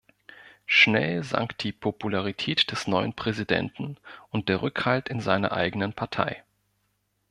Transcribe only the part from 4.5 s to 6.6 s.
Rückhalt in seiner eigenen Partei.